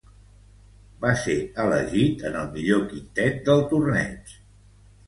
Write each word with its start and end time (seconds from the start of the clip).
Va 1.03 1.11
ser 1.25 1.35
elegit 1.65 2.27
en 2.31 2.41
el 2.41 2.51
millor 2.57 2.85
quintet 2.95 3.43
del 3.51 3.67
torneig. 3.75 4.37